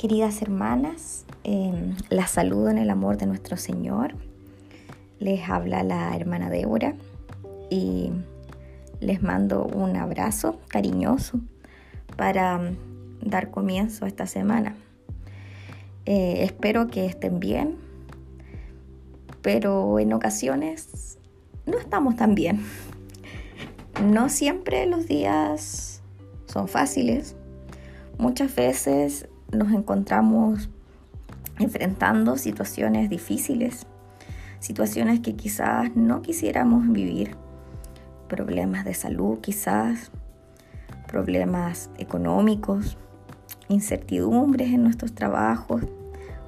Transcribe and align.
Queridas 0.00 0.40
hermanas, 0.40 1.26
eh, 1.44 1.94
las 2.08 2.30
saludo 2.30 2.70
en 2.70 2.78
el 2.78 2.88
amor 2.88 3.18
de 3.18 3.26
nuestro 3.26 3.58
Señor. 3.58 4.14
Les 5.18 5.46
habla 5.46 5.82
la 5.82 6.16
hermana 6.16 6.48
Débora 6.48 6.94
y 7.68 8.10
les 9.00 9.22
mando 9.22 9.62
un 9.66 9.98
abrazo 9.98 10.58
cariñoso 10.68 11.40
para 12.16 12.56
mm, 12.56 12.76
dar 13.26 13.50
comienzo 13.50 14.06
a 14.06 14.08
esta 14.08 14.26
semana. 14.26 14.74
Eh, 16.06 16.44
espero 16.44 16.86
que 16.86 17.04
estén 17.04 17.38
bien, 17.38 17.76
pero 19.42 19.98
en 19.98 20.14
ocasiones 20.14 21.18
no 21.66 21.78
estamos 21.78 22.16
tan 22.16 22.34
bien. 22.34 22.64
No 24.02 24.30
siempre 24.30 24.86
los 24.86 25.06
días 25.06 26.00
son 26.46 26.68
fáciles. 26.68 27.36
Muchas 28.16 28.54
veces 28.54 29.28
nos 29.52 29.72
encontramos 29.72 30.68
enfrentando 31.58 32.36
situaciones 32.36 33.10
difíciles, 33.10 33.86
situaciones 34.60 35.20
que 35.20 35.36
quizás 35.36 35.94
no 35.94 36.22
quisiéramos 36.22 36.90
vivir, 36.90 37.36
problemas 38.28 38.84
de 38.84 38.94
salud 38.94 39.38
quizás, 39.40 40.10
problemas 41.06 41.90
económicos, 41.98 42.96
incertidumbres 43.68 44.72
en 44.72 44.82
nuestros 44.82 45.14
trabajos, 45.14 45.82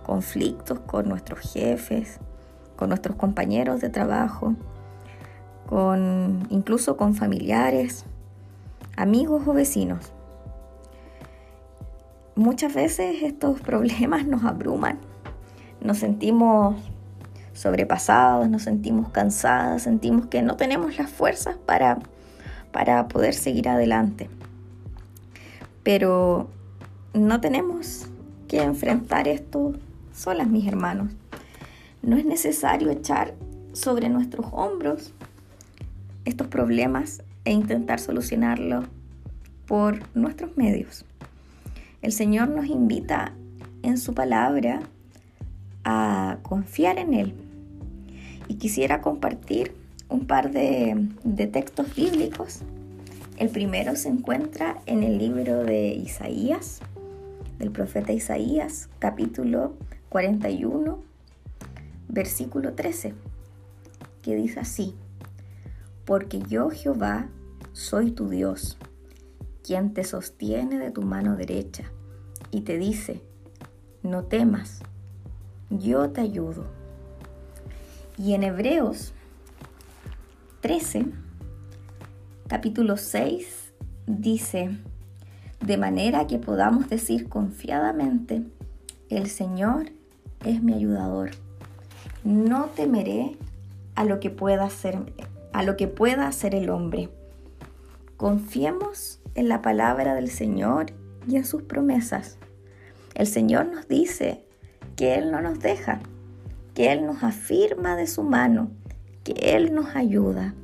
conflictos 0.05 0.80
con 0.80 1.09
nuestros 1.09 1.41
jefes, 1.41 2.19
con 2.77 2.89
nuestros 2.89 3.16
compañeros 3.16 3.80
de 3.80 3.91
trabajo, 3.91 4.55
con 5.69 6.47
incluso 6.50 6.97
con 6.97 7.14
familiares, 7.14 8.05
amigos 8.97 9.47
o 9.47 9.53
vecinos 9.53 10.12
muchas 12.34 12.75
veces 12.75 13.22
estos 13.22 13.61
problemas 13.61 14.27
nos 14.27 14.44
abruman, 14.44 14.98
nos 15.80 15.98
sentimos 15.98 16.77
sobrepasados, 17.52 18.48
nos 18.48 18.62
sentimos 18.62 19.11
cansados, 19.11 19.83
sentimos 19.83 20.27
que 20.27 20.42
no 20.42 20.56
tenemos 20.56 20.97
las 20.98 21.11
fuerzas 21.11 21.56
para, 21.56 21.98
para 22.72 23.08
poder 23.08 23.34
seguir 23.34 23.69
adelante. 23.69 24.30
Pero 25.83 26.48
no 27.12 27.41
tenemos 27.41 28.06
que 28.48 28.62
enfrentar 28.62 29.28
esto 29.28 29.74
solas, 30.12 30.48
mis 30.48 30.67
hermanos. 30.67 31.12
No 32.02 32.17
es 32.17 32.24
necesario 32.24 32.91
echar 32.91 33.34
sobre 33.72 34.08
nuestros 34.08 34.46
hombros 34.52 35.12
estos 36.24 36.46
problemas 36.46 37.22
e 37.44 37.52
intentar 37.52 37.98
solucionarlos 37.98 38.84
por 39.67 40.00
nuestros 40.14 40.56
medios. 40.56 41.05
El 42.03 42.11
Señor 42.11 42.48
nos 42.48 42.67
invita 42.67 43.33
en 43.84 43.97
su 43.97 44.12
palabra 44.12 44.81
a 45.84 46.39
confiar 46.42 46.98
en 46.98 47.14
Él. 47.14 47.34
Y 48.48 48.56
quisiera 48.56 49.00
compartir 49.00 49.77
un 50.08 50.27
par 50.27 50.50
de, 50.50 51.08
textos 51.53 51.95
bíblicos. 51.95 52.62
El 53.36 53.50
primero 53.50 53.95
se 53.95 54.08
encuentra 54.08 54.80
en 54.86 55.05
el 55.05 55.17
libro 55.17 55.62
de 55.62 55.95
Isaías, 55.95 56.80
del 57.61 57.70
profeta 57.70 58.12
Isaías, 58.12 58.89
capítulo 58.98 59.75
41, 60.08 60.98
versículo 62.08 62.75
13, 62.75 63.14
que 64.23 64.34
dice 64.34 64.58
así, 64.58 64.97
porque 66.05 66.41
yo 66.41 66.69
Jehová 66.69 67.28
soy 67.73 68.11
tu 68.11 68.28
Dios 68.28 68.77
quien 69.62 69.94
te 69.94 70.05
sostiene 70.05 70.78
de 70.78 70.91
tu 70.91 71.02
mano 71.02 71.36
derecha 71.36 71.84
y 72.50 72.62
te 72.62 72.78
dice, 72.78 73.22
no 74.02 74.24
temas, 74.24 74.80
yo 75.70 76.11
te 76.11 76.20
ayudo. 76.20 76.64
Y 78.18 78.34
en 78.34 78.42
Hebreos 78.42 79.12
13, 80.61 81.06
capítulo 82.48 82.96
6, 82.96 83.72
dice, 84.06 84.78
de 85.64 85.77
manera 85.77 86.27
que 86.27 86.39
podamos 86.39 86.89
decir 86.90 87.28
confiadamente, 87.28 88.42
el 89.08 89.28
Señor 89.30 89.86
es 90.45 90.62
mi 90.62 90.74
ayudador. 90.74 91.30
No 92.24 92.67
temeré 92.77 93.36
a 93.95 94.05
lo 94.05 94.20
que 94.20 94.30
pueda 94.30 94.64
hacer, 94.64 94.98
a 95.52 95.62
lo 95.62 95.77
que 95.77 95.89
pueda 95.89 96.27
hacer 96.27 96.55
el 96.55 96.70
hombre. 96.70 97.08
Confiemos 98.17 99.21
en 99.35 99.48
la 99.48 99.63
palabra 99.63 100.15
del 100.15 100.31
Señor 100.31 100.87
y 101.27 101.37
en 101.37 101.45
sus 101.45 101.63
promesas. 101.63 102.39
El 103.15 103.27
Señor 103.27 103.67
nos 103.67 103.89
dice 103.89 104.45
que 104.97 105.15
Él 105.15 105.31
no 105.31 105.41
nos 105.41 105.61
deja, 105.61 106.01
que 106.75 106.93
Él 106.93 107.07
nos 107.07 107.23
afirma 107.23 107.97
de 107.97 108.07
su 108.07 108.23
mano, 108.23 108.70
que 109.25 109.33
Él 109.55 109.75
nos 109.75 109.95
ayuda. 109.95 110.55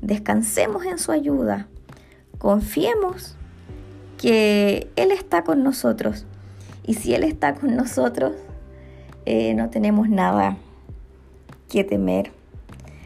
Descansemos 0.00 0.84
en 0.84 0.98
su 0.98 1.12
ayuda, 1.12 1.68
confiemos 2.38 3.36
que 4.18 4.90
Él 4.96 5.10
está 5.10 5.44
con 5.44 5.62
nosotros. 5.62 6.26
Y 6.86 6.94
si 6.94 7.14
Él 7.14 7.24
está 7.24 7.54
con 7.54 7.76
nosotros, 7.76 8.32
eh, 9.26 9.54
no 9.54 9.70
tenemos 9.70 10.08
nada 10.08 10.56
que 11.68 11.84
temer. 11.84 12.32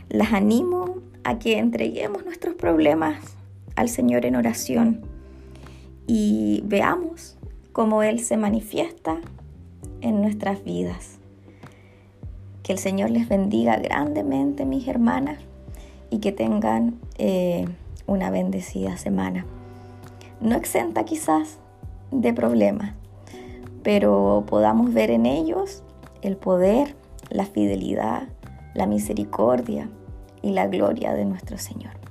Las 0.09 0.32
animo 0.32 0.99
a 1.25 1.38
que 1.38 1.59
entreguemos 1.59 2.25
nuestros 2.25 2.55
problemas 2.55 3.37
al 3.76 3.88
Señor 3.88 4.26
en 4.26 4.36
oración 4.36 5.02
y 6.06 6.62
veamos 6.66 7.36
cómo 7.72 8.02
Él 8.02 8.20
se 8.20 8.36
manifiesta 8.36 9.20
en 10.00 10.20
nuestras 10.20 10.62
vidas. 10.64 11.18
Que 12.62 12.72
el 12.72 12.78
Señor 12.78 13.10
les 13.10 13.28
bendiga 13.28 13.76
grandemente, 13.76 14.64
mis 14.64 14.86
hermanas, 14.88 15.38
y 16.10 16.18
que 16.18 16.32
tengan 16.32 16.98
eh, 17.18 17.66
una 18.06 18.30
bendecida 18.30 18.96
semana. 18.96 19.44
No 20.40 20.56
exenta 20.56 21.04
quizás 21.04 21.58
de 22.10 22.32
problemas, 22.32 22.94
pero 23.82 24.44
podamos 24.46 24.94
ver 24.94 25.10
en 25.10 25.26
ellos 25.26 25.82
el 26.22 26.36
poder, 26.36 26.94
la 27.30 27.44
fidelidad, 27.44 28.28
la 28.74 28.86
misericordia 28.86 29.88
y 30.42 30.50
la 30.50 30.66
gloria 30.66 31.12
de 31.14 31.24
nuestro 31.24 31.58
Señor. 31.58 32.03